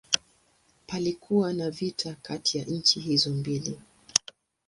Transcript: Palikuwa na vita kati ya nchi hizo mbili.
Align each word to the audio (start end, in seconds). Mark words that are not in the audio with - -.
Palikuwa 0.87 1.53
na 1.53 1.69
vita 1.71 2.15
kati 2.21 2.57
ya 2.57 2.65
nchi 2.65 2.99
hizo 2.99 3.29
mbili. 3.33 3.79